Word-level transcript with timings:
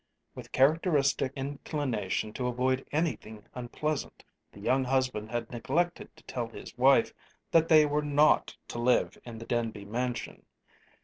With 0.33 0.51
characteristic 0.51 1.31
inclination 1.35 2.33
to 2.33 2.47
avoid 2.47 2.87
anything 2.91 3.43
unpleasant, 3.53 4.23
the 4.51 4.59
young 4.59 4.83
husband 4.83 5.29
had 5.29 5.51
neglected 5.51 6.09
to 6.15 6.23
tell 6.23 6.47
his 6.47 6.75
wife 6.75 7.13
that 7.51 7.67
they 7.69 7.85
were 7.85 8.01
not 8.01 8.57
to 8.69 8.79
live 8.79 9.15
in 9.25 9.37
the 9.37 9.45
Denby 9.45 9.85
Mansion. 9.85 10.43